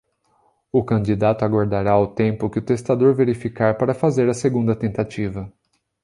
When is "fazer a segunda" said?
3.93-4.75